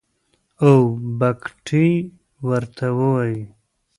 [0.65, 0.77] او
[1.19, 1.91] بګتۍ
[2.47, 3.39] ورته وايي.